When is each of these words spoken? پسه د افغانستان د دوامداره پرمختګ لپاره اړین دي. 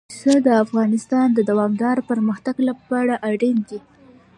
پسه 0.09 0.33
د 0.47 0.47
افغانستان 0.63 1.27
د 1.33 1.39
دوامداره 1.49 2.01
پرمختګ 2.09 2.55
لپاره 2.69 3.13
اړین 3.29 3.57
دي. 3.69 3.79